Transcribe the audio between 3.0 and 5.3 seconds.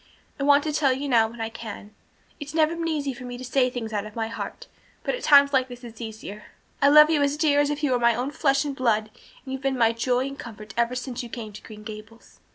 for me to say things out of my heart, but at